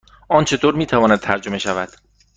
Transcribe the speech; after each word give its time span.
آن 0.29 0.45
چطور 0.45 0.75
می 0.75 0.85
تواند 0.85 1.19
ترجمه 1.19 1.57
شود؟ 1.57 1.89